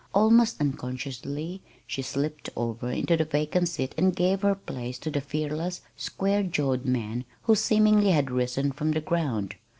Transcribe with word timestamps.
Almost 0.15 0.59
unconsciously 0.59 1.61
she 1.85 2.01
slipped 2.01 2.49
over 2.55 2.89
into 2.89 3.15
the 3.15 3.23
vacant 3.23 3.67
seat 3.67 3.93
and 3.99 4.15
gave 4.15 4.41
her 4.41 4.55
place 4.55 4.97
to 4.97 5.11
the 5.11 5.21
fearless, 5.21 5.81
square 5.95 6.41
jawed 6.41 6.85
man 6.85 7.23
who 7.43 7.53
seemingly 7.53 8.09
had 8.09 8.31
risen 8.31 8.71
from 8.71 8.93
the 8.93 9.01
ground. 9.01 9.57